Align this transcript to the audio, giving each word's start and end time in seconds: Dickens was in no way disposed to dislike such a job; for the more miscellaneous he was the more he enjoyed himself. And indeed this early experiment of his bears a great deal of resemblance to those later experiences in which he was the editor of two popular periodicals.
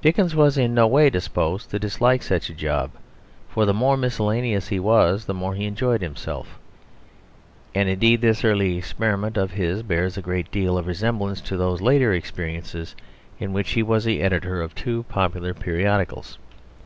Dickens 0.00 0.34
was 0.34 0.56
in 0.56 0.72
no 0.72 0.86
way 0.86 1.10
disposed 1.10 1.68
to 1.68 1.78
dislike 1.78 2.22
such 2.22 2.48
a 2.48 2.54
job; 2.54 2.90
for 3.50 3.66
the 3.66 3.74
more 3.74 3.98
miscellaneous 3.98 4.68
he 4.68 4.80
was 4.80 5.26
the 5.26 5.34
more 5.34 5.54
he 5.54 5.66
enjoyed 5.66 6.00
himself. 6.00 6.58
And 7.74 7.86
indeed 7.86 8.22
this 8.22 8.46
early 8.46 8.78
experiment 8.78 9.36
of 9.36 9.50
his 9.50 9.82
bears 9.82 10.16
a 10.16 10.22
great 10.22 10.50
deal 10.50 10.78
of 10.78 10.86
resemblance 10.86 11.42
to 11.42 11.58
those 11.58 11.82
later 11.82 12.14
experiences 12.14 12.96
in 13.38 13.52
which 13.52 13.72
he 13.72 13.82
was 13.82 14.06
the 14.06 14.22
editor 14.22 14.62
of 14.62 14.74
two 14.74 15.02
popular 15.02 15.52
periodicals. 15.52 16.38